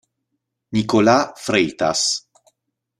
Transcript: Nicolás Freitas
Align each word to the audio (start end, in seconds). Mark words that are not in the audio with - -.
Nicolás 0.73 1.37
Freitas 1.45 1.99